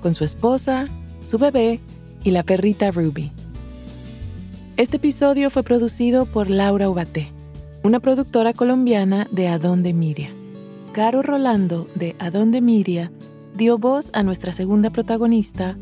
con 0.00 0.14
su 0.14 0.24
esposa, 0.24 0.86
su 1.24 1.38
bebé 1.38 1.80
y 2.22 2.30
la 2.30 2.44
perrita 2.44 2.92
Ruby. 2.92 3.32
Este 4.76 4.98
episodio 4.98 5.50
fue 5.50 5.64
producido 5.64 6.26
por 6.26 6.48
Laura 6.48 6.88
Ubate, 6.88 7.32
una 7.82 7.98
productora 7.98 8.52
colombiana 8.52 9.26
de 9.32 9.48
Adonde 9.48 9.92
Miria. 9.92 10.30
Caro 10.92 11.22
Rolando 11.22 11.88
de 11.94 12.14
Adonde 12.18 12.60
Miria 12.60 13.10
dio 13.56 13.78
voz 13.78 14.10
a 14.12 14.22
nuestra 14.22 14.52
segunda 14.52 14.90
protagonista, 14.90 15.76